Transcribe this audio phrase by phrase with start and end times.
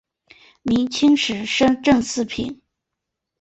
[0.63, 2.59] 明清时升正四品。